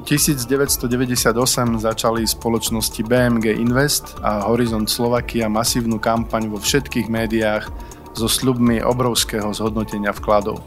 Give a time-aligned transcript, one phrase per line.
[0.00, 7.68] roku 1998 začali spoločnosti BMG Invest a Horizont Slovakia masívnu kampaň vo všetkých médiách
[8.16, 10.64] so sľubmi obrovského zhodnotenia vkladov.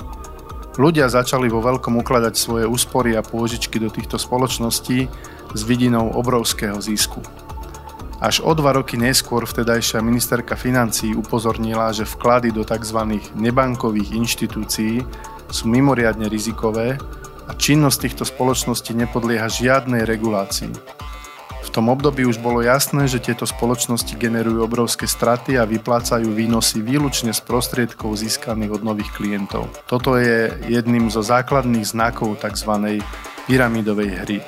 [0.78, 5.10] Ľudia začali vo veľkom ukladať svoje úspory a pôžičky do týchto spoločností
[5.50, 7.26] s vidinou obrovského zisku.
[8.22, 13.18] Až o dva roky neskôr vtedajšia ministerka financí upozornila, že vklady do tzv.
[13.34, 15.02] nebankových inštitúcií
[15.50, 17.02] sú mimoriadne rizikové
[17.48, 20.72] a činnosť týchto spoločností nepodlieha žiadnej regulácii.
[21.64, 26.84] V tom období už bolo jasné, že tieto spoločnosti generujú obrovské straty a vyplácajú výnosy
[26.84, 29.72] výlučne z prostriedkov získaných od nových klientov.
[29.88, 33.02] Toto je jedným zo základných znakov tzv.
[33.48, 34.40] pyramidovej hry.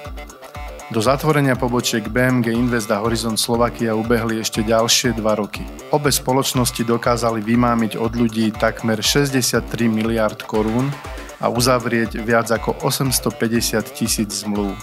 [0.93, 5.65] Do zatvorenia pobočiek BMG Invest a Horizon Slovakia ubehli ešte ďalšie dva roky.
[5.89, 10.93] Obe spoločnosti dokázali vymámiť od ľudí takmer 63 miliard korún
[11.39, 14.75] a uzavrieť viac ako 850 tisíc zmluv.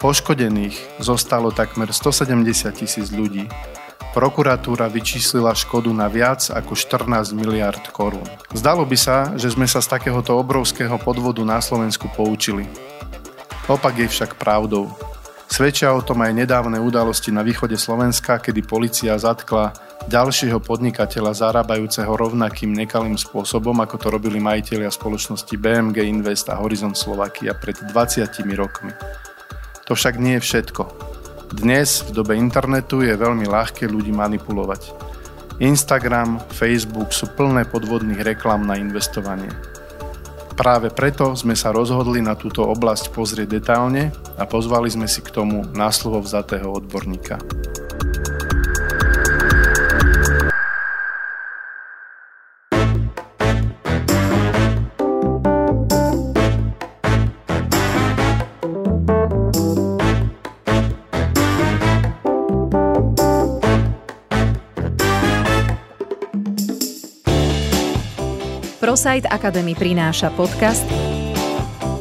[0.00, 3.44] Poškodených zostalo takmer 170 tisíc ľudí.
[4.10, 8.26] Prokuratúra vyčíslila škodu na viac ako 14 miliard korún.
[8.50, 12.66] Zdalo by sa, že sme sa z takéhoto obrovského podvodu na Slovensku poučili.
[13.70, 14.90] Opak je však pravdou.
[15.50, 19.74] Svedčia o tom aj nedávne udalosti na východe Slovenska, kedy policia zatkla
[20.06, 26.94] ďalšieho podnikateľa zarábajúceho rovnakým nekalým spôsobom, ako to robili majiteľia spoločnosti BMG Invest a Horizon
[26.94, 28.94] Slovakia pred 20 rokmi.
[29.90, 30.82] To však nie je všetko.
[31.50, 34.94] Dnes v dobe internetu je veľmi ľahké ľudí manipulovať.
[35.58, 39.50] Instagram, Facebook sú plné podvodných reklam na investovanie.
[40.54, 45.32] Práve preto sme sa rozhodli na túto oblasť pozrieť detálne a pozvali sme si k
[45.32, 47.40] tomu náslovo vzatého odborníka.
[68.90, 70.82] ProSite Academy prináša podcast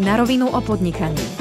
[0.01, 1.38] Na rovinu o podnikaní.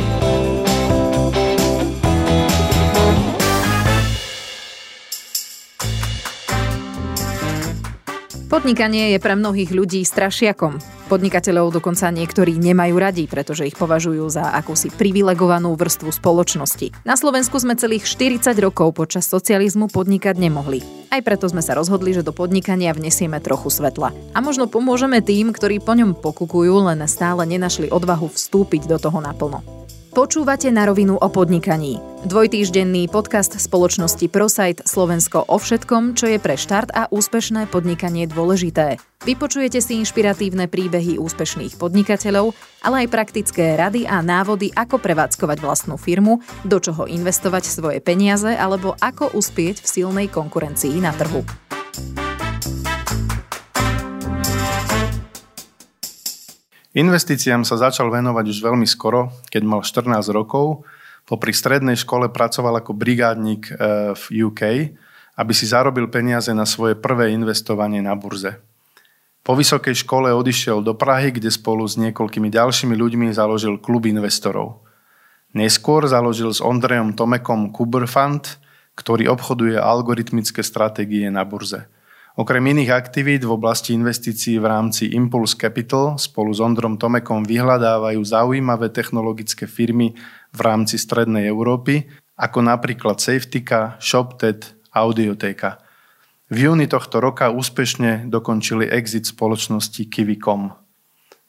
[8.59, 10.83] Podnikanie je pre mnohých ľudí strašiakom.
[11.07, 17.07] Podnikateľov dokonca niektorí nemajú radi, pretože ich považujú za akúsi privilegovanú vrstvu spoločnosti.
[17.07, 20.83] Na Slovensku sme celých 40 rokov počas socializmu podnikať nemohli.
[21.07, 24.11] Aj preto sme sa rozhodli, že do podnikania vnesieme trochu svetla.
[24.35, 29.23] A možno pomôžeme tým, ktorí po ňom pokukujú, len stále nenašli odvahu vstúpiť do toho
[29.23, 29.63] naplno.
[30.19, 32.03] Počúvate na rovinu o podnikaní.
[32.27, 38.99] Dvojtýždenný podcast spoločnosti ProSite Slovensko o všetkom, čo je pre štart a úspešné podnikanie dôležité.
[39.23, 42.51] Vypočujete si inšpiratívne príbehy úspešných podnikateľov,
[42.83, 48.51] ale aj praktické rady a návody, ako prevádzkovať vlastnú firmu, do čoho investovať svoje peniaze
[48.59, 51.47] alebo ako uspieť v silnej konkurencii na trhu.
[56.97, 60.89] Investíciám sa začal venovať už veľmi skoro, keď mal 14 rokov.
[61.29, 63.73] Popri strednej škole pracoval ako brigádnik e,
[64.17, 64.63] v UK,
[65.37, 68.57] aby si zarobil peniaze na svoje prvé investovanie na burze.
[69.45, 74.81] Po vysokej škole odišiel do Prahy, kde spolu s niekoľkými ďalšími ľuďmi založil klub investorov.
[75.53, 78.61] Neskôr založil s Ondrejom Tomekom Kuber Fund,
[78.97, 81.89] ktorý obchoduje algoritmické stratégie na burze.
[82.39, 88.23] Okrem iných aktivít v oblasti investícií v rámci Impulse Capital spolu s Ondrom Tomekom vyhľadávajú
[88.23, 90.15] zaujímavé technologické firmy
[90.55, 92.07] v rámci Strednej Európy,
[92.39, 95.83] ako napríklad Safetika, ShopTed, Audioteka.
[96.47, 100.71] V júni tohto roka úspešne dokončili exit spoločnosti Kiwi.com.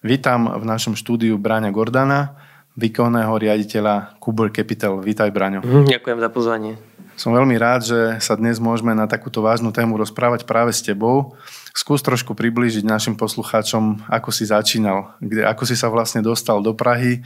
[0.02, 2.34] Vítam v našom štúdiu Bráňa Gordana,
[2.80, 5.04] výkonného riaditeľa Kuber Capital.
[5.04, 5.60] Vítaj, Braňo.
[5.60, 6.74] Mhm, ďakujem za pozvanie.
[7.20, 11.36] Som veľmi rád, že sa dnes môžeme na takúto vážnu tému rozprávať práve s tebou.
[11.76, 16.72] Skús trošku priblížiť našim poslucháčom, ako si začínal, kde, ako si sa vlastne dostal do
[16.72, 17.20] Prahy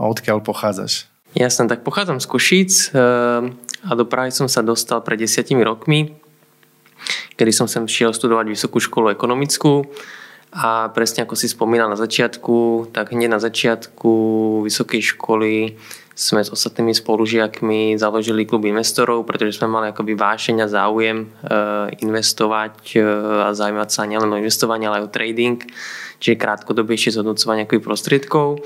[0.00, 1.12] a odkiaľ pochádzaš.
[1.36, 3.04] Jasne, tak pochádzam z Košíc eh,
[3.84, 6.16] a do Prahy som sa dostal pred desiatimi rokmi,
[7.36, 9.84] kedy som sem šiel študovať vysokú školu ekonomickú
[10.54, 14.12] a presne ako si spomínal na začiatku, tak hneď na začiatku
[14.62, 15.74] vysokej školy
[16.14, 21.28] sme s ostatnými spolužiakmi založili klub investorov, pretože sme mali akoby vášeň a záujem e,
[22.06, 23.02] investovať e,
[23.42, 25.58] a zaujímať sa nielen o investovanie, ale aj o trading,
[26.22, 28.62] čiže krátkodobejšie zhodnocovanie akoby prostriedkov.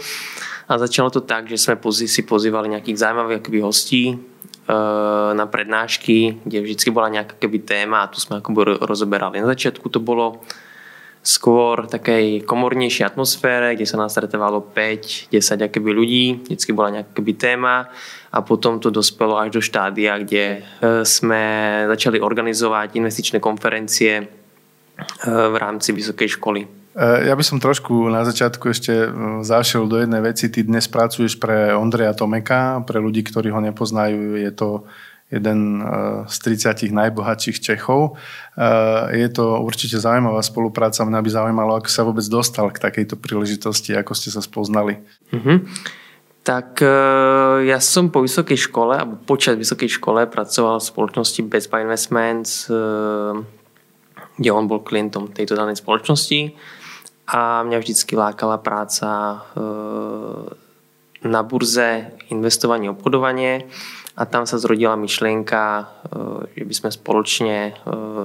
[0.68, 4.16] A začalo to tak, že sme si pozývali nejakých zaujímavých akoby hostí e,
[5.32, 9.40] na prednášky, kde vždy bola nejaká keby téma a tu sme akoby rozoberali.
[9.40, 10.44] Na začiatku to bolo
[11.28, 15.28] skôr takej komornejšej atmosfére, kde sa nás stretávalo 5-10
[15.68, 17.92] akoby ľudí, vždycky bola nejaká téma
[18.32, 20.60] a potom to dospelo až do štádia, kde e,
[21.04, 21.44] sme
[21.92, 24.24] začali organizovať investičné konferencie e,
[25.28, 26.62] v rámci vysokej školy.
[26.98, 28.90] Ja by som trošku na začiatku ešte
[29.46, 30.50] zašiel do jednej veci.
[30.50, 32.82] Ty dnes pracuješ pre Ondreja Tomeka.
[32.82, 34.82] Pre ľudí, ktorí ho nepoznajú, je to
[35.28, 38.16] jeden eh, z 30 najbohatších Čechov.
[38.56, 41.04] Eh, je to určite zaujímavá spolupráca.
[41.04, 45.04] Mňa by zaujímalo, ako sa vôbec dostal k takejto príležitosti, ako ste sa spoznali.
[45.32, 45.58] Mm-hmm.
[46.48, 51.68] Tak eh, ja som po vysokej škole, alebo počas vysokej škole pracoval v spoločnosti Best
[51.68, 52.72] Buy Investments,
[54.38, 56.56] kde on bol klientom tejto danej spoločnosti
[57.28, 59.42] a mňa vždycky lákala práca
[61.26, 63.66] na burze, investovanie, obchodovanie
[64.18, 65.84] a tam sa zrodila myšlienka, e,
[66.58, 67.72] že by sme spoločne e,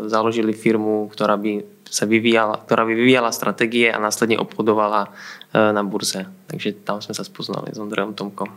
[0.10, 5.10] založili firmu, ktorá by sa vyvíjala, ktorá by vyvíjala stratégie a následne obchodovala e,
[5.54, 6.26] na burze.
[6.50, 8.50] Takže tam sme sa spoznali s Ondrejom Tomkom.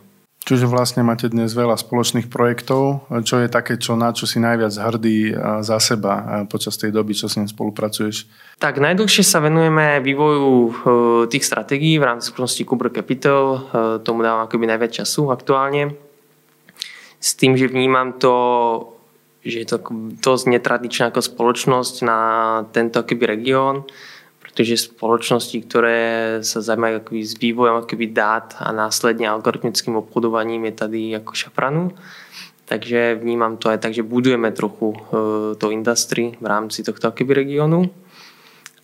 [0.47, 3.11] Čiže vlastne máte dnes veľa spoločných projektov.
[3.27, 7.27] Čo je také, čo, na čo si najviac hrdý za seba počas tej doby, čo
[7.27, 8.31] s ním spolupracuješ?
[8.63, 10.71] Tak najdlhšie sa venujeme vývoju
[11.27, 13.43] tých stratégií v rámci spoločnosti Cooper Capital.
[14.07, 16.06] Tomu dávam akoby najviac času aktuálne
[17.21, 18.35] s tým, že vnímam to,
[19.47, 19.79] že je to
[20.21, 22.21] dosť netradičná ako spoločnosť na
[22.75, 23.87] tento akýby región,
[24.43, 26.01] pretože spoločnosti, ktoré
[26.41, 31.85] sa zaujímajú akoby s vývojom akoby dát a následne algoritmickým obchodovaním je tady ako šafranu.
[32.67, 34.99] Takže vnímam to aj tak, že budujeme trochu e,
[35.55, 37.87] to industry v rámci tohto akoby regiónu.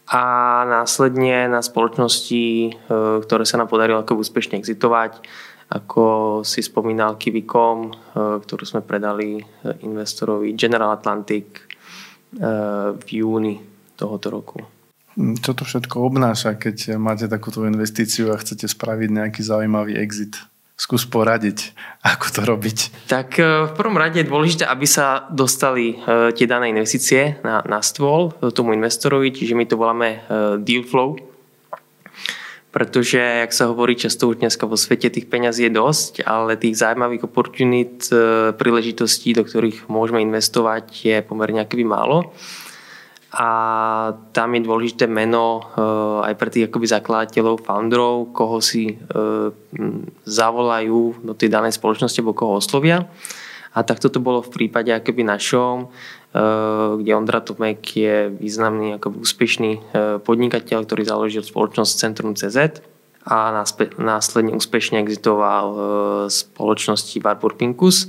[0.07, 0.23] A
[0.69, 2.71] následne na spoločnosti, e,
[3.27, 5.27] ktoré sa nám podarilo ako úspešne exitovať,
[5.73, 6.05] ako
[6.45, 7.93] si spomínal Kivicom, eh,
[8.45, 9.45] ktorú sme predali eh,
[9.89, 11.65] investorovi General Atlantic
[12.37, 13.57] eh, v júni
[13.97, 14.61] tohoto roku.
[15.13, 20.41] Čo to všetko obnáša, keď máte takúto investíciu a chcete spraviť nejaký zaujímavý exit?
[20.73, 21.77] Skús poradiť,
[22.17, 22.79] ako to robiť.
[23.13, 28.33] Tak v prvom rade je dôležité, aby sa dostali tie dané investície na, na stôl
[28.57, 30.25] tomu investorovi, čiže my to voláme
[30.65, 31.32] deal flow
[32.73, 36.81] pretože, jak sa hovorí často už dneska vo svete, tých peňazí je dosť, ale tých
[36.81, 42.33] zaujímavých oportunít, e, príležitostí, do ktorých môžeme investovať, je pomerne akoby málo.
[43.33, 43.49] A
[44.33, 45.85] tam je dôležité meno e,
[46.25, 48.97] aj pre tých akoby zakladateľov, founderov, koho si e,
[50.25, 53.05] zavolajú do tej danej spoločnosti alebo koho oslovia.
[53.77, 55.93] A tak toto bolo v prípade akoby našom.
[56.33, 59.81] Eh, kde Ondra Tomek je významný ako úspešný eh,
[60.17, 62.81] podnikateľ, ktorý založil spoločnosť Centrum CZ
[63.29, 63.53] a
[64.01, 65.81] následne úspešne exitoval eh,
[66.33, 68.09] spoločnosti Barbour Pinkus.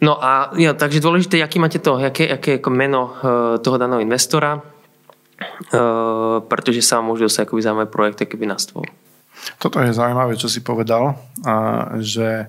[0.00, 3.18] No a ja, takže dôležité, aký máte to, aké, aké ako meno
[3.66, 4.62] toho daného investora,
[6.46, 8.86] pretože sa môže dostať akoby zaujímavé projekty keby na stôl.
[9.58, 11.18] Toto je zaujímavé, čo si povedal,
[11.98, 12.46] že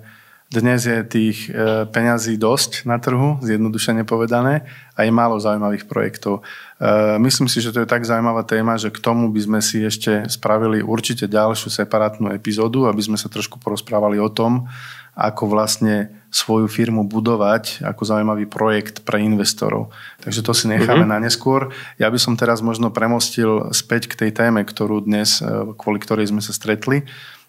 [0.49, 4.65] dnes je tých e, peňazí dosť na trhu, zjednodušene povedané,
[4.97, 6.41] a je málo zaujímavých projektov.
[6.81, 9.85] E, myslím si, že to je tak zaujímavá téma, že k tomu by sme si
[9.85, 14.65] ešte spravili určite ďalšiu separátnu epizódu, aby sme sa trošku porozprávali o tom,
[15.13, 19.93] ako vlastne svoju firmu budovať ako zaujímavý projekt pre investorov.
[20.25, 21.13] Takže to si necháme mm-hmm.
[21.13, 21.69] na neskôr.
[22.01, 26.33] Ja by som teraz možno premostil späť k tej téme, ktorú dnes, e, kvôli ktorej
[26.33, 27.05] sme sa stretli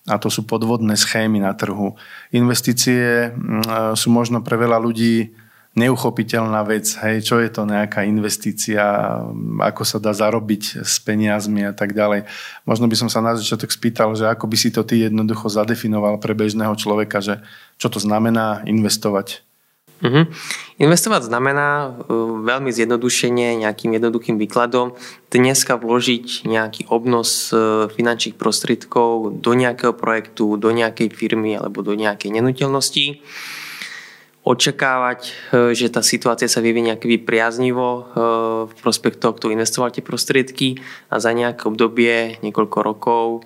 [0.09, 1.97] a to sú podvodné schémy na trhu.
[2.33, 5.37] Investície mm, sú možno pre veľa ľudí
[5.71, 8.83] neuchopiteľná vec, hej, čo je to nejaká investícia,
[9.63, 12.27] ako sa dá zarobiť s peniazmi a tak ďalej.
[12.67, 16.19] Možno by som sa na začiatok spýtal, že ako by si to ty jednoducho zadefinoval
[16.19, 17.39] pre bežného človeka, že
[17.79, 19.47] čo to znamená investovať.
[20.01, 20.25] Uh-huh.
[20.81, 24.97] Investovať znamená uh, veľmi zjednodušenie nejakým jednoduchým výkladom
[25.29, 31.93] dneska vložiť nejaký obnos uh, finančných prostriedkov do nejakého projektu, do nejakej firmy alebo do
[31.93, 33.21] nejakej nenutelnosti.
[34.41, 35.21] Očakávať,
[35.53, 38.09] uh, že tá situácia sa vyvinie nejaký priaznivo
[38.67, 40.81] v prospech toho, kto investoval tie prostriedky
[41.13, 43.45] a za nejaké obdobie, niekoľko rokov,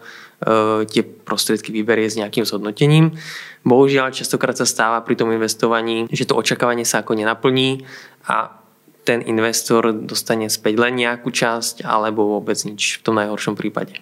[0.93, 3.17] tie prostriedky vyberie s nejakým zhodnotením.
[3.65, 7.89] Bohužiaľ, častokrát sa stáva pri tom investovaní, že to očakávanie sa ako nenaplní
[8.29, 8.61] a
[9.05, 14.01] ten investor dostane späť len nejakú časť alebo vôbec nič v tom najhoršom prípade.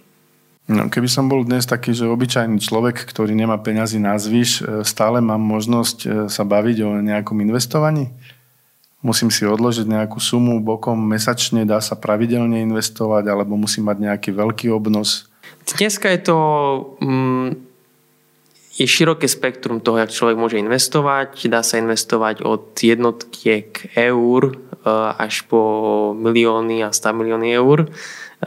[0.71, 4.87] No, keby som bol dnes taký, že obyčajný človek, ktorý nemá peňazí na zvyš, e,
[4.87, 8.15] stále mám možnosť e, sa baviť o nejakom investovaní?
[9.03, 14.31] Musím si odložiť nejakú sumu bokom mesačne, dá sa pravidelne investovať, alebo musím mať nejaký
[14.31, 15.27] veľký obnos?
[15.67, 16.39] Dneska je to
[17.03, 17.72] mm,
[18.73, 21.45] je široké spektrum toho, jak človek môže investovať.
[21.53, 24.57] Dá sa investovať od jednotkiek eur
[25.21, 25.61] až po
[26.17, 27.87] milióny a 100 milióny eur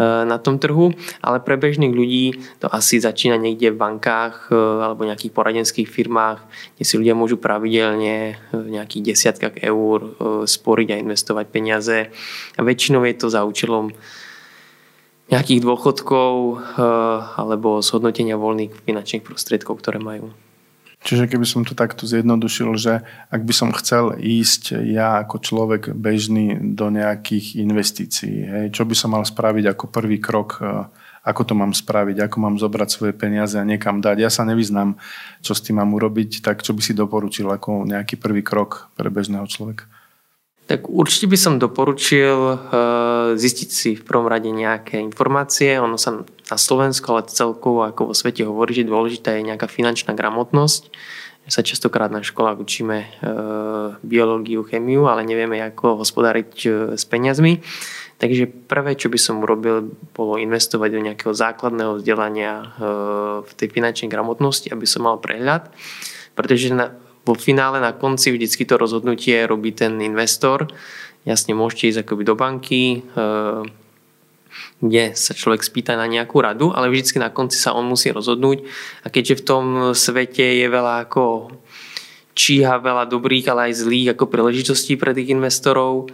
[0.02, 0.92] na tom trhu,
[1.24, 6.44] ale pre bežných ľudí to asi začína niekde v bankách alebo nejakých poradenských firmách,
[6.76, 10.00] kde si ľudia môžu pravidelne v nejakých desiatkách eur
[10.44, 12.12] sporiť a investovať peniaze.
[12.58, 13.96] A väčšinou je to za účelom
[15.30, 16.62] nejakých dôchodkov
[17.36, 20.30] alebo zhodnotenia voľných finančných prostriedkov, ktoré majú.
[21.06, 25.94] Čiže keby som to takto zjednodušil, že ak by som chcel ísť ja ako človek
[25.94, 30.90] bežný do nejakých investícií, hej, čo by som mal spraviť ako prvý krok, e,
[31.22, 34.18] ako to mám spraviť, ako mám zobrať svoje peniaze a niekam dať.
[34.18, 34.98] Ja sa nevyznám,
[35.46, 39.14] čo s tým mám urobiť, tak čo by si doporučil ako nejaký prvý krok pre
[39.14, 39.86] bežného človeka?
[40.66, 42.58] Tak určite by som doporučil e,
[43.38, 45.78] zistiť si v prvom rade nejaké informácie.
[45.78, 50.18] Ono sa na Slovensku, ale celkovo ako vo svete hovorí, že dôležitá je nejaká finančná
[50.18, 50.90] gramotnosť.
[51.46, 53.08] Sa častokrát na školách učíme e,
[54.02, 57.62] biológiu, chemiu, ale nevieme, ako hospodáriť e, s peniazmi.
[58.18, 62.72] Takže prvé, čo by som urobil, bolo investovať do nejakého základného vzdelania
[63.44, 65.68] v tej finančnej gramotnosti, aby som mal prehľad.
[66.32, 66.96] Pretože na,
[67.26, 70.70] vo finále na konci vždycky to rozhodnutie robí ten investor.
[71.26, 73.62] Jasne môžete ísť akoby do banky, eh,
[74.80, 78.64] kde sa človek spýta na nejakú radu, ale vždycky na konci sa on musí rozhodnúť.
[79.04, 79.66] A keďže v tom
[79.98, 81.50] svete je veľa ako
[82.36, 86.12] číha veľa dobrých, ale aj zlých ako príležitostí pre tých investorov,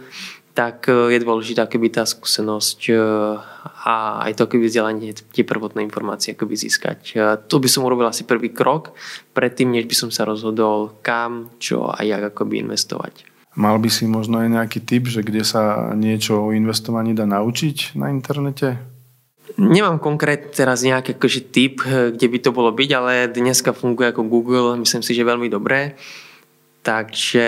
[0.52, 2.94] tak e, je dôležitá keby tá skúsenosť e,
[3.88, 7.00] a aj to keby vzdelanie, tie prvotné informácie keby získať.
[7.12, 7.16] E,
[7.48, 8.92] to by som urobil asi prvý krok
[9.32, 13.24] predtým, než by som sa rozhodol kam, čo a jak akoby investovať.
[13.52, 18.00] Mal by si možno aj nejaký tip, že kde sa niečo o investovaní dá naučiť
[18.00, 18.80] na internete?
[19.60, 24.24] Nemám konkrétne teraz nejaký akože tip, kde by to bolo byť, ale dneska funguje ako
[24.24, 26.00] Google, myslím si, že veľmi dobré.
[26.82, 27.46] Takže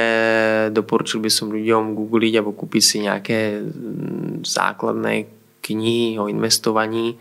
[0.70, 5.26] doporučil by som ľuďom googliť alebo kúpiť si nejaké mm, základné
[5.58, 7.16] knihy o investovaní, e,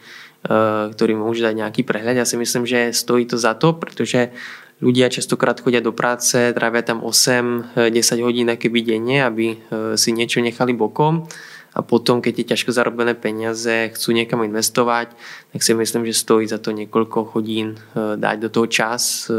[0.93, 2.21] ktorým môžu dať nejaký prehľad.
[2.21, 4.29] Ja si myslím, že stojí to za to, pretože
[4.77, 7.81] ľudia častokrát chodia do práce, trávia tam 8-10
[8.21, 11.25] hodín keby denne, aby e, si niečo nechali bokom
[11.73, 15.09] a potom, keď je ťažko zarobené peniaze, chcú niekam investovať,
[15.49, 19.33] tak si myslím, že stojí za to niekoľko hodín e, dať do toho čas, e,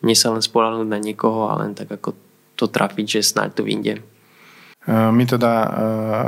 [0.00, 2.16] nie sa len spolahnúť na niekoho a len tak ako
[2.56, 4.00] to trafiť, že snáď to vyjde.
[4.00, 4.02] E,
[4.88, 5.52] my teda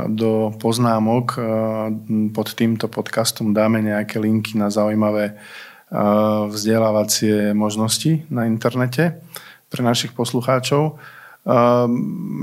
[0.05, 1.41] do poznámok
[2.37, 5.33] pod týmto podcastom dáme nejaké linky na zaujímavé
[6.51, 9.23] vzdelávacie možnosti na internete
[9.71, 10.99] pre našich poslucháčov.
[11.47, 11.91] Ehm,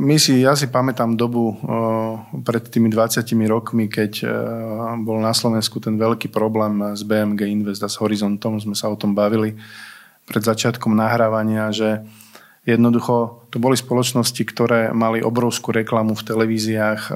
[0.09, 5.37] my si, ja si pamätám dobu ehm, pred tými 20 rokmi, keď ehm, bol na
[5.37, 9.61] Slovensku ten veľký problém s BMG Invest a s Horizontom, sme sa o tom bavili
[10.25, 12.01] pred začiatkom nahrávania, že
[12.65, 17.13] jednoducho to boli spoločnosti, ktoré mali obrovskú reklamu v televíziách,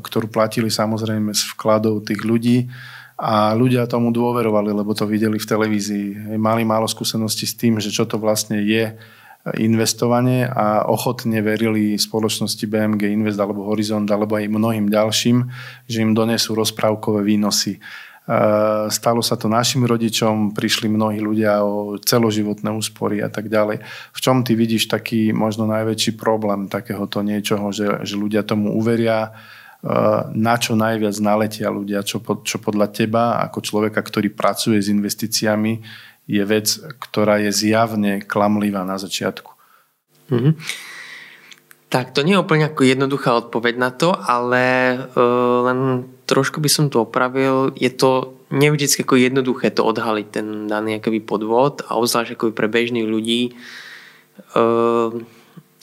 [0.00, 2.72] ktorú platili samozrejme z vkladov tých ľudí
[3.20, 6.40] a ľudia tomu dôverovali, lebo to videli v televízii.
[6.40, 8.96] Mali málo skúsenosti s tým, že čo to vlastne je
[9.58, 15.50] investovanie a ochotne verili spoločnosti BMG Invest alebo Horizont alebo aj mnohým ďalším,
[15.90, 17.82] že im donesú rozprávkové výnosy.
[18.22, 18.36] E,
[18.86, 23.82] stalo sa to našim rodičom, prišli mnohí ľudia o celoživotné úspory a tak ďalej.
[24.14, 29.26] V čom ty vidíš taký možno najväčší problém takéhoto niečoho, že, že ľudia tomu uveria,
[29.26, 29.30] e,
[30.38, 35.82] na čo najviac naletia ľudia, čo, čo podľa teba ako človeka, ktorý pracuje s investíciami,
[36.26, 36.66] je vec,
[37.02, 39.50] ktorá je zjavne klamlivá na začiatku.
[40.30, 40.54] Mm-hmm.
[41.92, 46.70] Tak to nie je úplne ako jednoduchá odpoveď na to, ale uh, len trošku by
[46.72, 47.68] som to opravil.
[47.76, 52.68] Je to nevždy ako jednoduché to odhaliť, ten daný akoby podvod a obzvlášť akoby pre
[52.72, 53.52] bežných ľudí
[54.56, 55.12] uh,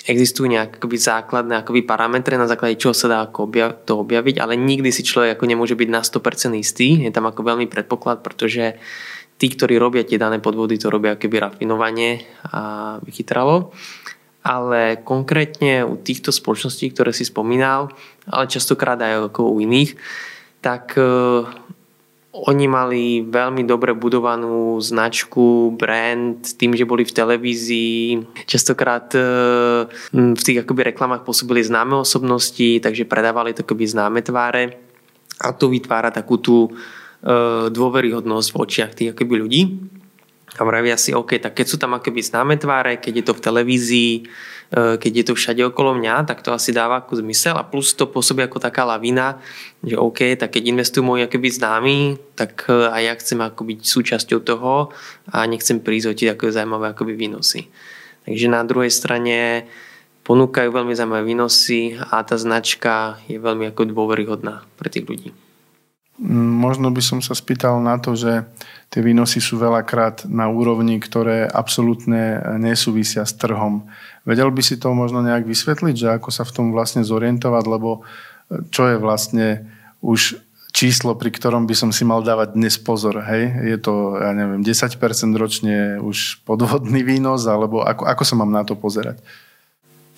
[0.10, 4.42] existujú nejaké akoby základné akoby parametre, na základe čoho sa dá ako objav, to objaviť,
[4.42, 7.06] ale nikdy si človek ako nemôže byť na 100% istý.
[7.06, 8.82] Je tam ako veľmi predpoklad, pretože
[9.40, 13.72] tí, ktorí robia tie dané podvody, to robia keby rafinovanie a vychytralo.
[14.44, 17.92] Ale konkrétne u týchto spoločností, ktoré si spomínal,
[18.28, 19.96] ale častokrát aj ako u iných,
[20.60, 21.48] tak uh,
[22.36, 28.04] oni mali veľmi dobre budovanú značku, brand, tým, že boli v televízii.
[28.48, 34.80] Častokrát uh, v tých akoby reklamách pôsobili známe osobnosti, takže predávali to akoby známe tváre
[35.40, 36.99] a to vytvára takú tú E,
[37.70, 39.62] dôveryhodnosť v očiach tých akoby ľudí
[40.60, 43.44] a vravia si, OK, tak keď sú tam akoby známe tváre, keď je to v
[43.48, 44.22] televízii, e,
[45.00, 48.12] keď je to všade okolo mňa, tak to asi dáva ako zmysel a plus to
[48.12, 49.40] pôsobí ako taká lavina,
[49.86, 51.98] že OK, tak keď investujú moji akoby známi,
[52.36, 54.92] tak e, aj ja chcem ako byť súčasťou toho
[55.32, 57.72] a nechcem prísť o tie zaujímavé akoby výnosy.
[58.28, 59.64] Takže na druhej strane
[60.28, 65.32] ponúkajú veľmi zaujímavé výnosy a tá značka je veľmi ako dôveryhodná pre tých ľudí.
[66.60, 68.44] Možno by som sa spýtal na to, že
[68.92, 73.88] tie výnosy sú veľakrát na úrovni, ktoré absolútne nesúvisia s trhom.
[74.28, 78.04] Vedel by si to možno nejak vysvetliť, že ako sa v tom vlastne zorientovať, lebo
[78.76, 79.72] čo je vlastne
[80.04, 80.44] už
[80.76, 83.50] číslo, pri ktorom by som si mal dávať dnes pozor, hej?
[83.64, 85.00] Je to, ja neviem, 10%
[85.40, 89.24] ročne už podvodný výnos, alebo ako, ako sa mám na to pozerať?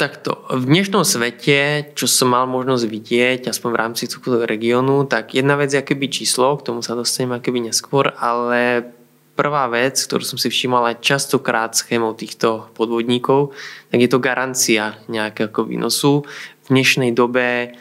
[0.02, 5.38] Takto, v dnešnom svete, čo som mal možnosť vidieť, aspoň v rámci tohto regiónu, tak
[5.38, 8.82] jedna vec je akéby číslo, k tomu sa dostanem akéby neskôr, ale
[9.38, 13.54] prvá vec, ktorú som si všimol aj častokrát schémou týchto podvodníkov,
[13.94, 16.26] tak je to garancia nejakého výnosu.
[16.66, 17.78] V dnešnej dobe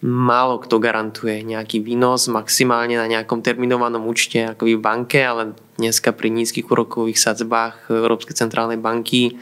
[0.00, 6.16] málo kto garantuje nejaký výnos maximálne na nejakom terminovanom účte ako v banke, ale dneska
[6.16, 9.36] pri nízkych úrokových sadzbách Európskej centrálnej banky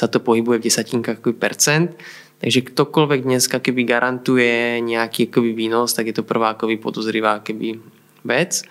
[0.00, 1.92] sa to pohybuje v desatinkách percent.
[2.40, 7.76] Takže ktokoľvek dneska keby garantuje nejaký akoby výnos, tak je to prvá akoby podozrivá akoby
[8.24, 8.64] vec.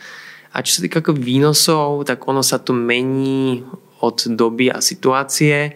[0.50, 3.62] A čo sa týka akoby výnosov, tak ono sa to mení
[4.01, 5.69] od doby a situácie.
[5.69, 5.71] E,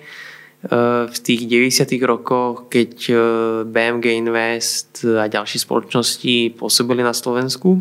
[1.05, 1.85] v tých 90.
[2.01, 3.15] rokoch, keď e,
[3.69, 7.77] BMG Invest a ďalšie spoločnosti pôsobili na Slovensku,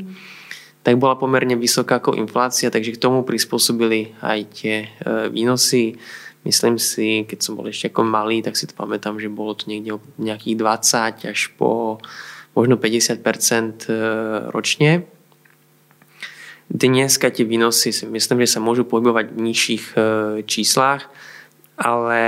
[0.84, 4.88] tak bola pomerne vysoká ako inflácia, takže k tomu prispôsobili aj tie e,
[5.32, 5.96] výnosy.
[6.42, 9.70] Myslím si, keď som bol ešte ako malý, tak si to pamätám, že bolo to
[9.70, 12.02] niekde nejakých 20 až po
[12.58, 13.94] možno 50% e,
[14.50, 15.06] ročne.
[16.66, 19.98] Dneska tie výnosy si myslím, že sa môžu pohybovať v nižších e,
[20.48, 21.06] číslach,
[21.78, 22.20] ale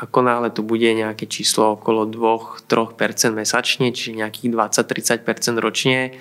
[0.00, 6.16] ako náhle tu bude nejaké číslo okolo 2-3% mesačne, čiže nejakých 20-30% ročne,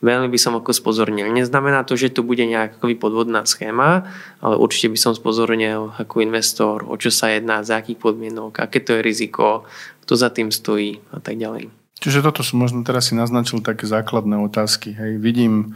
[0.00, 1.30] veľmi by som ako spozornil.
[1.30, 4.06] Neznamená to, že to bude nejaká podvodná schéma,
[4.38, 8.78] ale určite by som spozornil ako investor, o čo sa jedná, za akých podmienok, aké
[8.78, 9.66] to je riziko,
[10.06, 11.68] kto za tým stojí a tak ďalej.
[11.98, 14.94] Čiže toto som možno teraz si naznačil také základné otázky.
[14.94, 15.74] Hej, vidím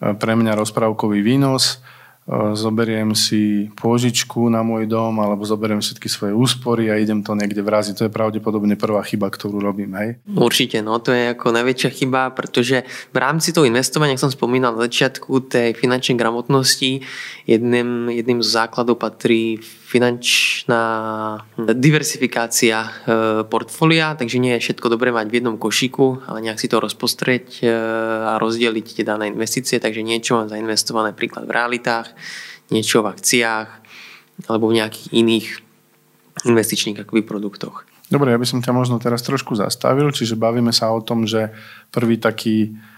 [0.00, 1.84] e, pre mňa rozprávkový výnos,
[2.52, 7.64] zoberiem si pôžičku na môj dom alebo zoberiem všetky svoje úspory a idem to niekde
[7.64, 7.94] vraziť.
[7.96, 10.20] To je pravdepodobne prvá chyba, ktorú robím, hej?
[10.36, 14.76] Určite, no to je ako najväčšia chyba, pretože v rámci toho investovania, ako som spomínal
[14.76, 17.00] na začiatku tej finančnej gramotnosti,
[17.48, 19.56] jedným, jedným z základov patrí
[19.88, 20.84] finančná
[21.56, 22.90] diversifikácia e,
[23.48, 27.64] portfólia, takže nie je všetko dobré mať v jednom košíku, ale nejak si to rozpostrieť
[27.64, 27.72] e,
[28.28, 32.12] a rozdeliť tie dané investície, takže niečo mám zainvestované príklad v realitách,
[32.68, 33.68] niečo v akciách
[34.52, 35.46] alebo v nejakých iných
[36.44, 37.88] investičných akoby produktoch.
[38.12, 41.48] Dobre, ja by som ťa možno teraz trošku zastavil, čiže bavíme sa o tom, že
[41.88, 42.97] prvý taký Eh,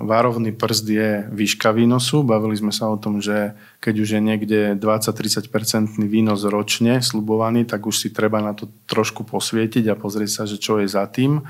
[0.00, 2.24] várovný prst je výška výnosu.
[2.24, 3.52] Bavili sme sa o tom, že
[3.84, 9.28] keď už je niekde 20-30% výnos ročne slubovaný, tak už si treba na to trošku
[9.28, 11.44] posvietiť a pozrieť sa, že čo je za tým.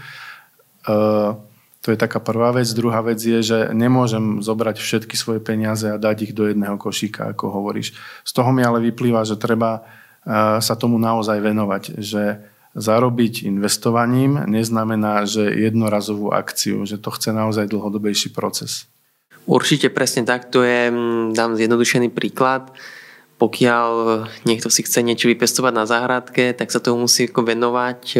[0.86, 1.30] Eh,
[1.78, 2.66] to je taká prvá vec.
[2.74, 7.30] Druhá vec je, že nemôžem zobrať všetky svoje peniaze a dať ich do jedného košíka,
[7.30, 7.94] ako hovoríš.
[8.26, 9.86] Z toho mi ale vyplýva, že treba
[10.26, 12.42] eh, sa tomu naozaj venovať, že
[12.76, 18.84] zarobiť investovaním neznamená, že jednorazovú akciu, že to chce naozaj dlhodobejší proces.
[19.48, 22.68] Určite presne tak, to je, mm, dám zjednodušený príklad,
[23.36, 23.88] pokiaľ
[24.48, 28.18] niekto si chce niečo vypestovať na záhradke, tak sa tomu musí venovať e,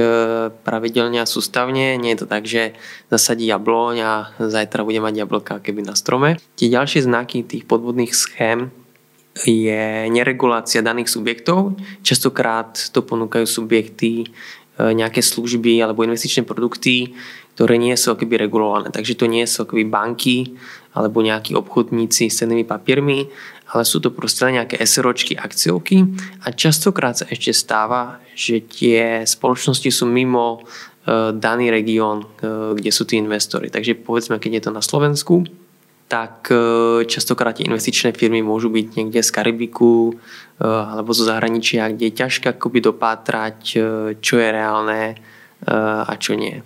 [0.61, 1.97] pravidelne a sústavne.
[1.97, 2.77] Nie je to tak, že
[3.09, 6.37] zasadí jabloň a zajtra bude mať jablka keby na strome.
[6.61, 8.69] Tie ďalšie znaky tých podvodných schém
[9.45, 11.77] je neregulácia daných subjektov.
[12.01, 14.27] Častokrát to ponúkajú subjekty, e,
[14.81, 17.13] nejaké služby alebo investičné produkty,
[17.57, 18.89] ktoré nie sú akoby regulované.
[18.89, 20.57] Takže to nie sú akoby banky
[20.97, 23.29] alebo nejakí obchodníci s cennými papiermi,
[23.73, 26.01] ale sú to proste nejaké SROčky, akciovky
[26.45, 32.89] a častokrát sa ešte stáva, že tie spoločnosti sú mimo e, daný región, e, kde
[32.89, 33.69] sú tí investori.
[33.69, 35.45] Takže povedzme, keď je to na Slovensku,
[36.07, 41.91] tak e, častokrát tie investičné firmy môžu byť niekde z Karibiku e, alebo zo zahraničia,
[41.91, 43.79] kde je ťažké akoby dopátrať, e,
[44.23, 45.19] čo je reálne
[45.67, 46.61] a čo nie.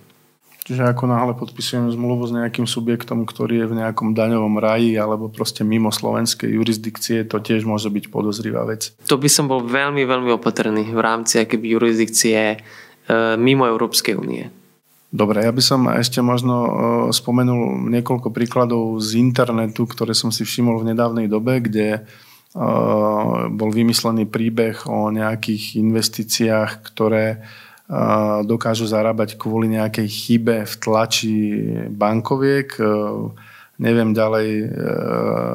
[0.66, 5.30] Čiže ako náhle podpisujem zmluvu s nejakým subjektom, ktorý je v nejakom daňovom raji alebo
[5.30, 8.90] proste mimo slovenskej jurisdikcie, to tiež môže byť podozrivá vec.
[9.06, 12.60] To by som bol veľmi, veľmi opatrný v rámci akéby jurisdikcie
[13.38, 14.50] mimo Európskej únie.
[15.10, 16.72] Dobre, ja by som ešte možno e,
[17.10, 22.00] spomenul niekoľko príkladov z internetu, ktoré som si všimol v nedávnej dobe, kde e,
[23.50, 27.38] bol vymyslený príbeh o nejakých investíciách, ktoré e,
[28.46, 31.36] dokážu zarábať kvôli nejakej chybe v tlači
[31.90, 32.78] bankoviek.
[33.80, 34.76] Neviem ďalej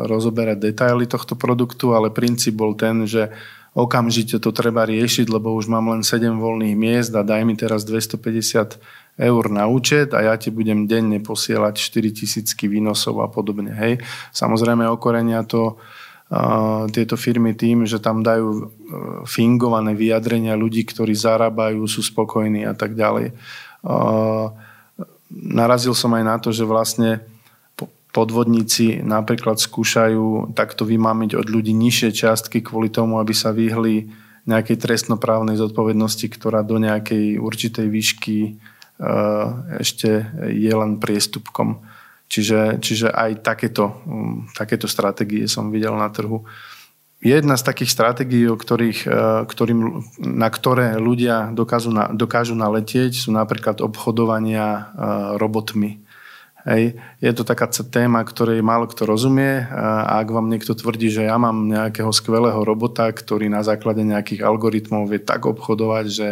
[0.10, 3.30] rozoberať detaily tohto produktu, ale princíp bol ten, že
[3.78, 7.86] okamžite to treba riešiť, lebo už mám len 7 voľných miest a daj mi teraz
[7.86, 13.72] 250 eur na účet a ja ti budem denne posielať 4000 výnosov a podobne.
[13.72, 14.04] Hej.
[14.36, 18.66] Samozrejme okorenia to uh, tieto firmy tým, že tam dajú uh,
[19.24, 23.32] fingované vyjadrenia ľudí, ktorí zarábajú, sú spokojní a tak ďalej.
[23.88, 24.52] Uh,
[25.32, 27.24] narazil som aj na to, že vlastne
[28.16, 34.08] podvodníci napríklad skúšajú takto vymámiť od ľudí nižšie čiastky kvôli tomu, aby sa vyhli
[34.48, 38.56] nejakej trestnoprávnej zodpovednosti, ktorá do nejakej určitej výšky
[39.80, 41.84] ešte je len priestupkom.
[42.26, 46.42] Čiže, čiže aj takéto, mm, takéto stratégie som videl na trhu.
[47.22, 49.10] Jedna z takých stratégií, o ktorých, e,
[49.46, 49.80] ktorým,
[50.20, 54.84] na ktoré ľudia dokážu, na, dokážu naletieť, sú napríklad obchodovania e,
[55.38, 56.06] robotmi.
[56.66, 56.98] Hej.
[57.22, 61.38] Je to taká téma, ktorej málo kto rozumie a ak vám niekto tvrdí, že ja
[61.38, 66.28] mám nejakého skvelého robota, ktorý na základe nejakých algoritmov vie tak obchodovať, že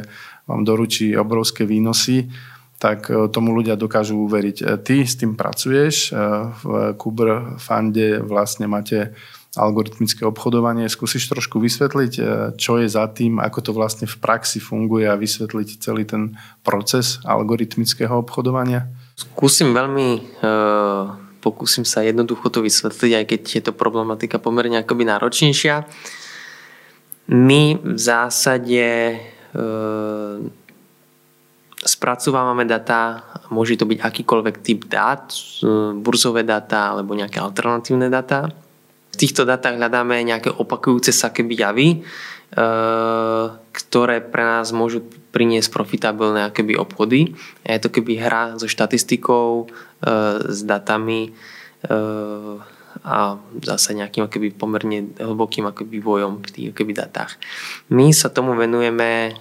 [0.50, 2.34] vám doručí obrovské výnosy,
[2.84, 4.58] tak e, tomu ľudia dokážu uveriť.
[4.60, 6.20] E, ty s tým pracuješ, e,
[6.52, 9.16] v Kuber Fande vlastne máte
[9.56, 10.90] algoritmické obchodovanie.
[10.92, 12.14] Skúsiš trošku vysvetliť,
[12.58, 16.34] čo je za tým, ako to vlastne v praxi funguje a vysvetliť celý ten
[16.66, 18.90] proces algoritmického obchodovania?
[19.14, 20.42] Skúsim veľmi,
[21.38, 25.86] pokúsim sa jednoducho to vysvetliť, aj keď je to problematika pomerne akoby náročnejšia.
[27.30, 29.22] My v zásade
[31.84, 35.30] spracovávame data, môže to byť akýkoľvek typ dát,
[36.00, 38.48] burzové data alebo nejaké alternatívne data.
[39.14, 41.88] V týchto datách hľadáme nejaké opakujúce sa keby javy,
[43.74, 47.34] ktoré pre nás môžu priniesť profitabilné akéby obchody.
[47.66, 49.68] Je to keby hra so štatistikou, e,
[50.46, 51.34] s datami
[51.82, 51.92] e,
[53.04, 57.36] a zase nejakým akoby pomerne hlbokým akoby vývojom v tých akoby datách.
[57.92, 59.32] My sa tomu venujeme e,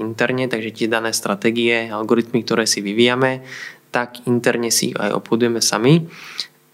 [0.00, 3.44] interne, takže tie dané stratégie, algoritmy, ktoré si vyvíjame,
[3.92, 6.08] tak interne si ich aj obchodujeme sami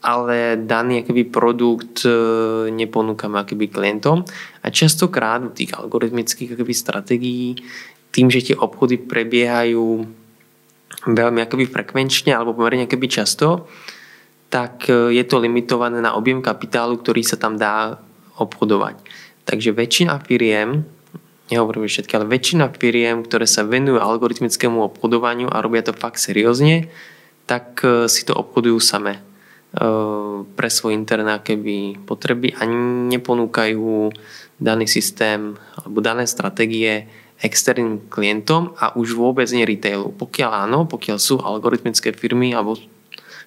[0.02, 2.11] ale daný akýby produkt e,
[2.74, 4.26] neponúkame akýby klientom
[4.58, 7.54] a častokrát u tých algoritmických akýby stratégií
[8.11, 10.04] tým, že tie obchody prebiehajú
[11.06, 13.70] veľmi akoby frekvenčne alebo pomerne akoby často,
[14.52, 17.96] tak e, je to limitované na objem kapitálu, ktorý sa tam dá
[18.36, 19.00] obchodovať.
[19.48, 20.84] Takže väčšina firiem,
[21.48, 26.92] nehovorím všetky, ale väčšina firiem, ktoré sa venujú algoritmickému obchodovaniu a robia to fakt seriózne,
[27.48, 29.16] tak e, si to obchodujú same
[30.52, 32.68] pre svoje interné keby potreby a
[33.08, 34.12] neponúkajú
[34.60, 37.08] daný systém alebo dané stratégie
[37.40, 40.12] externým klientom a už vôbec nie retailu.
[40.12, 42.76] Pokiaľ áno, pokiaľ sú algoritmické firmy alebo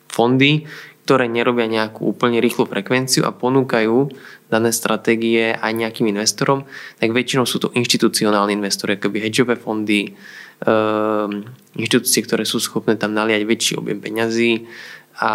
[0.10, 0.68] fondy,
[1.06, 4.10] ktoré nerobia nejakú úplne rýchlu frekvenciu a ponúkajú
[4.50, 6.66] dané stratégie aj nejakým investorom,
[6.98, 10.18] tak väčšinou sú to inštitucionálni investori, akoby hedžové fondy,
[10.66, 11.46] um,
[11.78, 14.66] inštitúcie, ktoré sú schopné tam naliať väčší objem peňazí,
[15.16, 15.32] a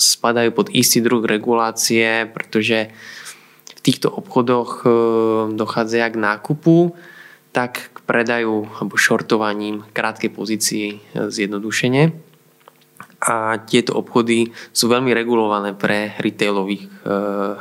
[0.00, 2.88] spadajú pod istý druh regulácie, pretože
[3.76, 4.88] v týchto obchodoch e,
[5.52, 6.96] dochádza k nákupu,
[7.52, 12.25] tak k predaju alebo šortovaním krátkej pozícii e, zjednodušene.
[13.26, 16.88] A tieto obchody sú veľmi regulované pre retailových e,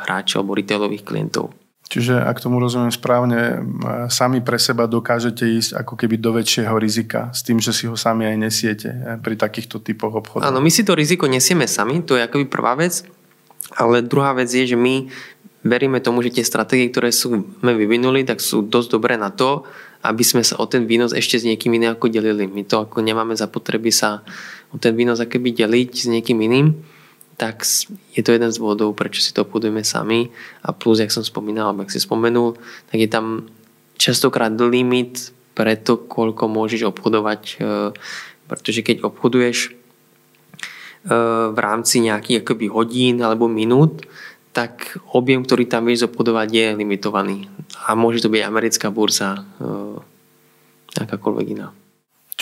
[0.06, 1.50] hráčov alebo retailových klientov.
[1.86, 3.62] Čiže ak tomu rozumiem správne,
[4.10, 7.94] sami pre seba dokážete ísť ako keby do väčšieho rizika s tým, že si ho
[7.94, 8.90] sami aj nesiete
[9.22, 10.50] pri takýchto typoch obchodov.
[10.50, 13.06] Áno, my si to riziko nesieme sami, to je akoby prvá vec,
[13.78, 15.14] ale druhá vec je, že my
[15.66, 19.66] veríme tomu, že tie stratégie, ktoré sme vyvinuli, tak sú dosť dobré na to,
[20.06, 22.46] aby sme sa o ten výnos ešte s niekým iným ako delili.
[22.46, 24.22] My to ako nemáme za potreby sa
[24.80, 26.76] ten výnos akoby deliť s niekým iným
[27.36, 27.68] tak
[28.16, 30.32] je to jeden z dôvodov, prečo si to obchodujeme sami
[30.64, 32.56] a plus, jak som spomínal, alebo ak si spomenul,
[32.88, 33.52] tak je tam
[34.00, 37.92] častokrát limit pre to, koľko môžeš obchodovať, e,
[38.48, 39.70] pretože keď obchoduješ e,
[41.52, 44.08] v rámci nejakých akoby hodín alebo minút,
[44.56, 47.52] tak objem, ktorý tam vieš obchodovať je limitovaný.
[47.84, 50.00] A môže to byť americká burza, e,
[51.04, 51.76] akákoľvek iná.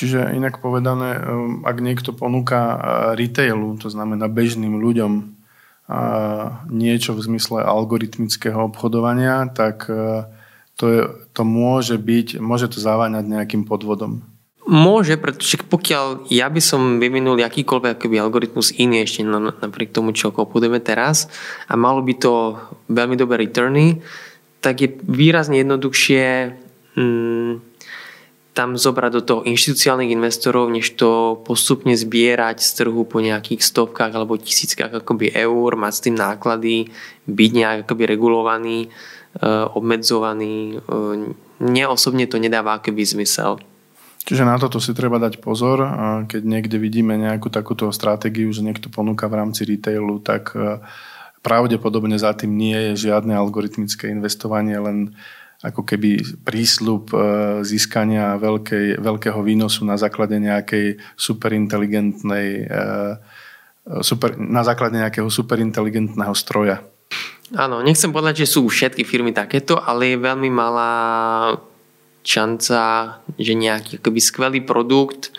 [0.04, 2.78] Čiže inak povedané, um, ak niekto ponúka uh,
[3.16, 10.28] retailu, to znamená bežným ľuďom, uh, niečo v zmysle algoritmického obchodovania, tak uh,
[10.76, 14.28] to, je, to môže byť, môže to zaváňať nejakým podvodom.
[14.68, 20.36] Môže, pretože pokiaľ ja by som vyvinul akýkoľvek akýby algoritmus iný ešte napriek tomu, čo
[20.36, 21.32] obchodujeme teraz
[21.72, 22.60] a malo by to
[22.92, 24.04] veľmi dobré returny,
[24.60, 26.24] tak je výrazne jednoduchšie
[27.00, 27.33] hmm,
[28.54, 34.14] tam zobrať do toho inštitucionálnych investorov, než to postupne zbierať z trhu po nejakých stovkách
[34.14, 36.94] alebo tisíckach akoby eur, mať s tým náklady,
[37.26, 38.90] byť nejak akoby regulovaný, e,
[39.74, 40.78] obmedzovaný.
[40.78, 40.94] E,
[41.66, 43.58] mne osobne to nedáva akoby zmysel.
[44.24, 45.84] Čiže na toto si treba dať pozor.
[46.32, 50.80] Keď niekde vidíme nejakú takúto stratégiu, že niekto ponúka v rámci retailu, tak e,
[51.44, 55.18] pravdepodobne za tým nie je žiadne algoritmické investovanie, len
[55.64, 57.18] ako keby prísľub e,
[57.64, 62.84] získania veľkej, veľkého výnosu na základe nejakej superinteligentnej e,
[64.04, 66.84] super, na základe nejakého superinteligentného stroja.
[67.56, 70.92] Áno, nechcem povedať, že sú všetky firmy takéto, ale je veľmi malá
[72.28, 72.80] šanca,
[73.40, 75.32] že nejaký akoby skvelý produkt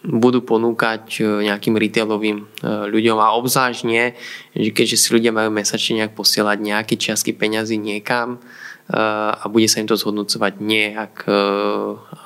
[0.00, 4.16] budú ponúkať e, nejakým retailovým ľuďom a obzvlášť nie,
[4.56, 8.40] že keďže si ľudia majú mesačne nejak posielať nejaké čiastky peňazí niekam
[8.92, 11.24] a bude sa im to zhodnocovať nejak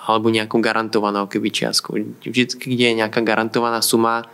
[0.06, 1.94] alebo nejakú garantovanú keby čiastku.
[2.26, 4.26] Vždy, kde je nejaká garantovaná suma,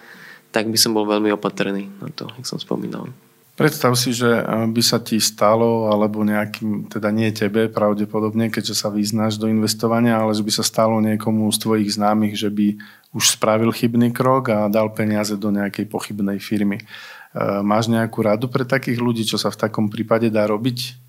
[0.52, 3.08] tak by som bol veľmi opatrný na to, jak som spomínal.
[3.52, 8.74] Predstav si, že eh, by sa ti stalo, alebo nejakým, teda nie tebe pravdepodobne, keďže
[8.84, 12.80] sa vyznáš do investovania, ale že by sa stalo niekomu z tvojich známych, že by
[13.12, 16.80] už spravil chybný krok a dal peniaze do nejakej pochybnej firmy.
[16.80, 21.01] Eh, máš nejakú radu pre takých ľudí, čo sa v takom prípade dá robiť?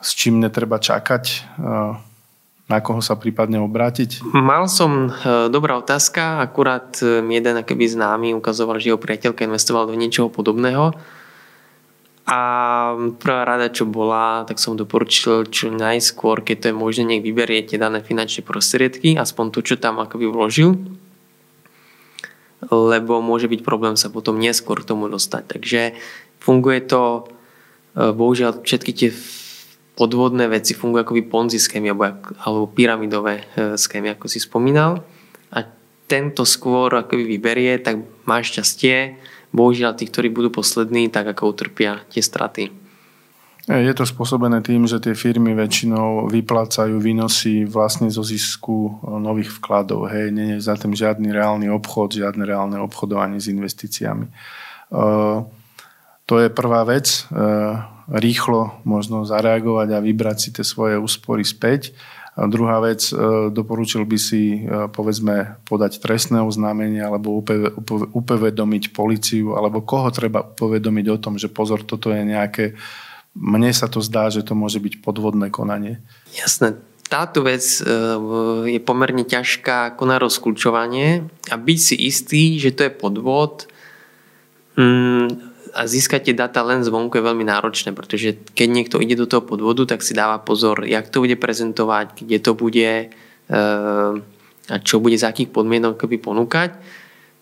[0.00, 1.24] S čím netreba čakať?
[1.28, 1.92] Eh,
[2.70, 4.22] na koho sa prípadne obrátiť?
[4.30, 5.10] Mal som
[5.50, 10.94] dobrá otázka, akurát mi jeden akýby známy ukazoval, že jeho priateľka investoval do niečoho podobného
[12.30, 12.40] a
[13.18, 17.74] prvá rada, čo bola, tak som doporučil čo najskôr, keď to je možné, nech vyberiete
[17.74, 20.78] dané finančné prostriedky, aspoň to, čo tam akoby vložil,
[22.70, 25.42] lebo môže byť problém sa potom neskôr k tomu dostať.
[25.58, 25.80] Takže
[26.38, 27.26] funguje to,
[27.98, 29.10] e, bohužiaľ všetky tie
[30.00, 32.08] podvodné veci fungujú akoby ponzi schémy alebo,
[32.40, 35.04] alebo pyramidové e, schémy, ako si spomínal.
[35.52, 35.60] A
[36.08, 39.20] tento skôr akoby vyberie, tak má šťastie,
[39.52, 42.72] bohužiaľ tí, ktorí budú poslední, tak ako utrpia tie straty.
[43.68, 49.52] Je to spôsobené tým, že tie firmy väčšinou vyplácajú výnosy vlastne zo zisku e, nových
[49.60, 50.08] vkladov.
[50.08, 54.26] Hej, nie je za tým žiadny reálny obchod, žiadne reálne obchodovanie s investíciami.
[54.26, 54.32] E,
[56.30, 57.26] to je prvá vec.
[57.26, 57.34] E,
[58.06, 61.90] rýchlo možno zareagovať a vybrať si tie svoje úspory späť.
[62.38, 67.42] A druhá vec, e, doporučil by si, e, povedzme, podať trestné oznámenie alebo
[68.14, 72.78] upovedomiť policiu, alebo koho treba upovedomiť o tom, že pozor, toto je nejaké,
[73.34, 75.98] mne sa to zdá, že to môže byť podvodné konanie.
[76.30, 76.78] Jasné.
[77.10, 77.66] Táto vec
[78.70, 83.66] je pomerne ťažká ako na rozklúčovanie a byť si istý, že to je podvod,
[84.78, 89.26] mm, a získať tie data len zvonku je veľmi náročné, pretože keď niekto ide do
[89.30, 94.12] toho podvodu, tak si dáva pozor, jak to bude prezentovať, kde to bude eh,
[94.70, 96.78] a čo bude za akých podmienok keby ponúkať.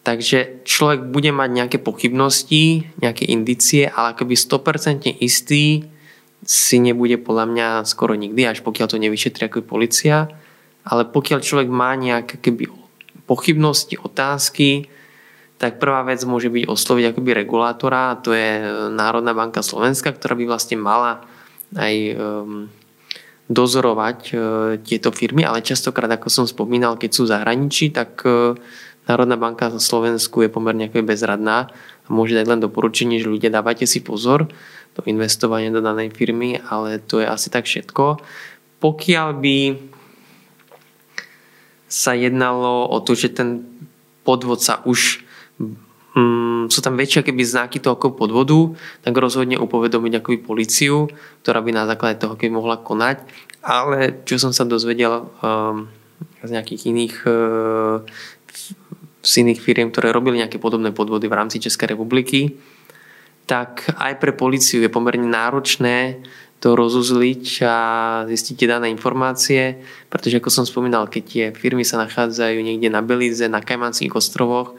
[0.01, 5.85] Takže človek bude mať nejaké pochybnosti, nejaké indície, ale akoby 100% istý
[6.41, 10.33] si nebude podľa mňa skoro nikdy, až pokiaľ to nevyšetrí ako policia.
[10.89, 12.73] Ale pokiaľ človek má nejaké keby
[13.29, 14.89] pochybnosti, otázky,
[15.59, 18.63] tak prvá vec môže byť osloviť akoby regulátora, to je
[18.95, 21.27] Národná banka Slovenska, ktorá by vlastne mala
[21.75, 22.71] aj um,
[23.51, 24.39] dozorovať uh,
[24.87, 28.55] tieto firmy, ale častokrát, ako som spomínal, keď sú v zahraničí, tak uh,
[29.11, 31.73] Národná banka na Slovensku je pomerne akoby bezradná
[32.07, 34.47] a môže dať len doporučenie, že ľudia dávajte si pozor
[34.95, 38.21] do investovania do danej firmy, ale to je asi tak všetko.
[38.79, 39.59] Pokiaľ by
[41.89, 43.65] sa jednalo o to, že ten
[44.29, 45.25] podvod sa už
[45.59, 51.11] mm, sú tam väčšie keby znaky toho ako podvodu, tak rozhodne upovedomiť akoby policiu,
[51.45, 53.23] ktorá by na základe toho keby mohla konať.
[53.63, 55.91] Ale čo som sa dozvedel um,
[56.43, 58.01] z nejakých iných uh,
[59.19, 62.55] z iných firiem, ktoré robili nejaké podobné podvody v rámci Českej republiky,
[63.49, 66.23] tak aj pre policiu je pomerne náročné
[66.59, 67.77] to rozuzliť a
[68.27, 69.79] zistiť dané informácie,
[70.11, 74.75] pretože ako som spomínal, keď tie firmy sa nachádzajú niekde na Belize, na Kajmanských ostrovoch,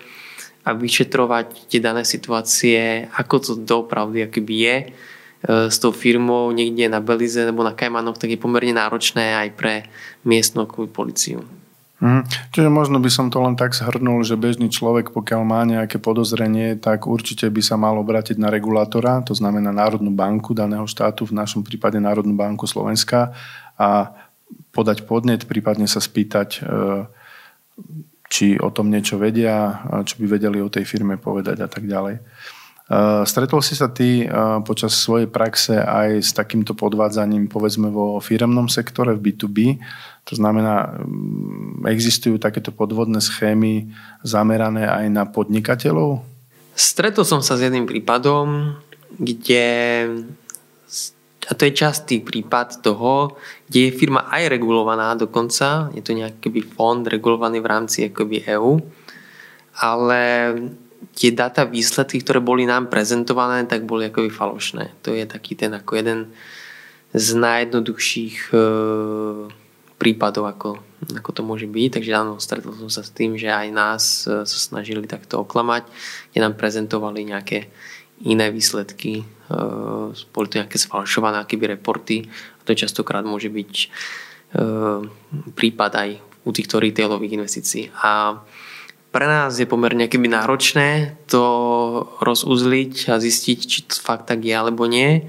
[0.63, 4.87] a vyšetrovať tie dané situácie, ako to doopravdy akoby je e,
[5.71, 9.87] s tou firmou niekde na Belize nebo na Kajmanoch, tak je pomerne náročné aj pre
[10.27, 11.41] miestnu policiu.
[11.99, 12.23] Mm.
[12.55, 16.79] Čiže možno by som to len tak zhrnul, že bežný človek, pokiaľ má nejaké podozrenie,
[16.79, 21.35] tak určite by sa mal obrátiť na regulátora, to znamená Národnú banku daného štátu, v
[21.35, 23.35] našom prípade Národnú banku Slovenska
[23.75, 24.15] a
[24.71, 26.71] podať podnet, prípadne sa spýtať e,
[28.29, 32.21] či o tom niečo vedia, čo by vedeli o tej firme povedať a tak ďalej.
[33.25, 34.25] Stretol si sa ty
[34.65, 39.57] počas svojej praxe aj s takýmto podvádzaním, povedzme, vo firemnom sektore, v B2B?
[40.25, 43.93] To znamená, mm, existujú takéto podvodné schémy
[44.25, 46.25] zamerané aj na podnikateľov?
[46.73, 48.73] Stretol som sa s jedným prípadom,
[49.21, 49.65] kde
[51.49, 53.33] a to je častý prípad toho,
[53.65, 58.77] kde je firma aj regulovaná dokonca, je to nejaký fond regulovaný v rámci akoby EU,
[59.81, 60.21] ale
[61.17, 65.01] tie data výsledky, ktoré boli nám prezentované, tak boli akoby falošné.
[65.01, 66.19] To je taký ten ako jeden
[67.09, 68.57] z najjednoduchších e,
[69.97, 70.77] prípadov, ako,
[71.17, 71.89] ako to môže byť.
[71.97, 75.89] Takže áno, stretol som sa s tým, že aj nás e, sa snažili takto oklamať,
[76.29, 77.73] kde nám prezentovali nejaké
[78.25, 79.23] iné výsledky,
[80.29, 83.73] boli to nejaké sfalšované akéby reporty a to častokrát môže byť
[84.53, 85.01] uh,
[85.57, 86.09] prípad aj
[86.45, 87.89] u týchto retailových investícií.
[87.97, 88.37] A
[89.09, 91.43] pre nás je pomerne keby náročné to
[92.21, 95.25] rozuzliť a zistiť, či to fakt tak je alebo nie.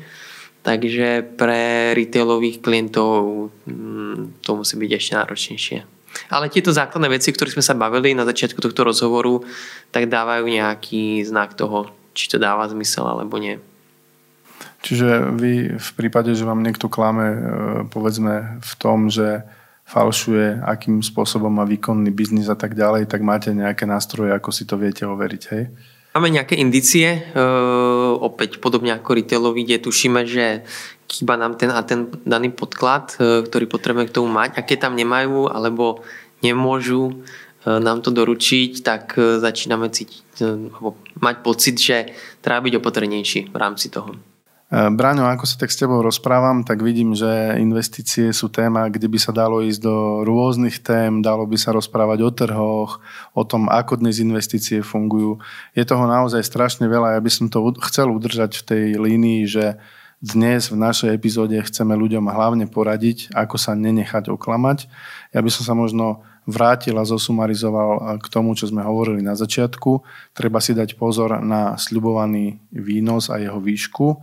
[0.60, 5.78] Takže pre retailových klientov mm, to musí byť ešte náročnejšie.
[6.28, 9.40] Ale tieto základné veci, o ktorých sme sa bavili na začiatku tohto rozhovoru,
[9.88, 13.58] tak dávajú nejaký znak toho, či to dáva zmysel alebo nie.
[14.80, 17.38] Čiže vy v prípade, že vám niekto klame, e,
[17.88, 19.44] povedzme v tom, že
[19.84, 24.64] falšuje, akým spôsobom má výkonný biznis a tak ďalej, tak máte nejaké nástroje, ako si
[24.64, 25.64] to viete overiť, hej?
[26.10, 27.20] Máme nejaké indície, e,
[28.18, 30.66] opäť podobne ako retailovi, kde tušíme, že
[31.06, 34.90] chýba nám ten a ten daný podklad, e, ktorý potrebujeme k tomu mať a keď
[34.90, 36.02] tam nemajú alebo
[36.40, 37.20] nemôžu
[37.60, 43.40] E, nám to doručiť, tak e, začíname cítiť, alebo mať pocit, že treba byť opatrnejší
[43.52, 44.16] v rámci toho.
[44.70, 49.18] Braňo, ako sa tak s tebou rozprávam, tak vidím, že investície sú téma, kde by
[49.18, 53.02] sa dalo ísť do rôznych tém, dalo by sa rozprávať o trhoch,
[53.34, 55.42] o tom, ako dnes investície fungujú.
[55.74, 57.18] Je toho naozaj strašne veľa.
[57.18, 59.74] Ja by som to chcel udržať v tej línii, že
[60.22, 64.86] dnes v našej epizóde chceme ľuďom hlavne poradiť, ako sa nenechať oklamať.
[65.34, 70.02] Ja by som sa možno vrátil a zosumarizoval k tomu, čo sme hovorili na začiatku.
[70.34, 74.06] Treba si dať pozor na sľubovaný výnos a jeho výšku.
[74.10, 74.16] E,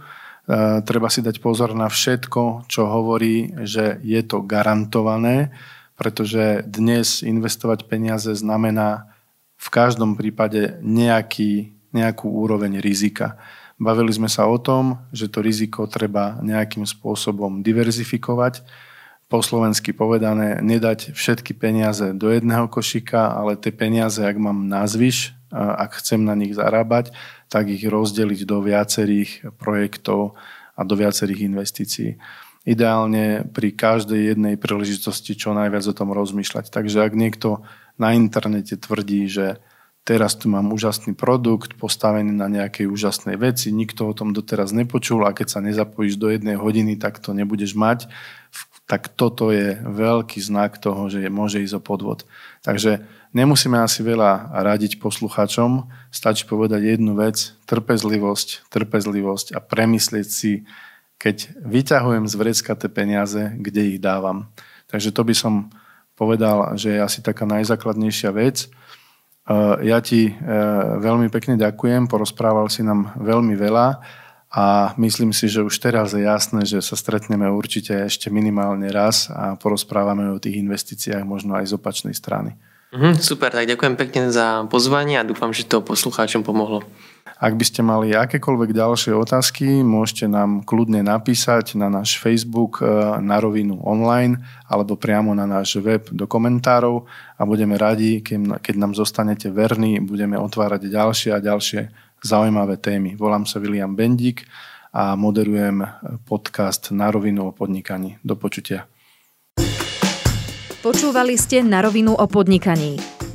[0.83, 5.55] treba si dať pozor na všetko, čo hovorí, že je to garantované,
[5.95, 9.09] pretože dnes investovať peniaze znamená
[9.57, 13.41] v každom prípade nejaký, nejakú úroveň rizika.
[13.77, 18.65] Bavili sme sa o tom, že to riziko treba nejakým spôsobom diverzifikovať
[19.27, 25.35] po slovensky povedané, nedať všetky peniaze do jedného košíka, ale tie peniaze, ak mám nazvyš,
[25.51, 27.11] ak chcem na nich zarábať,
[27.51, 30.39] tak ich rozdeliť do viacerých projektov
[30.75, 32.19] a do viacerých investícií.
[32.67, 36.67] Ideálne pri každej jednej príležitosti čo najviac o tom rozmýšľať.
[36.67, 37.63] Takže ak niekto
[37.95, 39.63] na internete tvrdí, že
[40.03, 45.23] teraz tu mám úžasný produkt postavený na nejakej úžasnej veci, nikto o tom doteraz nepočul
[45.23, 48.11] a keď sa nezapojíš do jednej hodiny, tak to nebudeš mať,
[48.87, 52.23] tak toto je veľký znak toho, že môže ísť o podvod.
[52.63, 53.03] Takže
[53.35, 60.63] nemusíme asi veľa radiť posluchačom, stačí povedať jednu vec, trpezlivosť, trpezlivosť a premyslieť si,
[61.19, 64.47] keď vyťahujem z vrecka tie peniaze, kde ich dávam.
[64.87, 65.53] Takže to by som
[66.15, 68.71] povedal, že je asi taká najzákladnejšia vec.
[69.83, 70.33] Ja ti e,
[70.99, 73.99] veľmi pekne ďakujem, porozprával si nám veľmi veľa
[74.47, 79.27] a myslím si, že už teraz je jasné, že sa stretneme určite ešte minimálne raz
[79.27, 82.55] a porozprávame o tých investíciách možno aj z opačnej strany.
[82.95, 86.87] Mhm, super, tak ďakujem pekne za pozvanie a dúfam, že to poslucháčom pomohlo.
[87.37, 92.87] Ak by ste mali akékoľvek ďalšie otázky, môžete nám kľudne napísať na náš Facebook e,
[93.21, 97.05] na rovinu online alebo priamo na náš web do komentárov
[97.37, 103.15] a budeme radi, keď nám zostanete verní, budeme otvárať ďalšie a ďalšie zaujímavé témy.
[103.15, 104.45] Volám sa William Bendík
[104.93, 105.85] a moderujem
[106.25, 108.17] podcast Na rovinu o podnikaní.
[108.23, 108.87] Do počutia.
[110.81, 113.16] Počúvali ste Na rovinu o podnikaní.